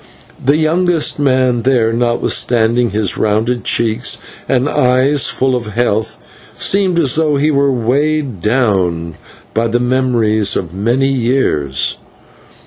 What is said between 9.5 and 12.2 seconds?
by the memories of many years.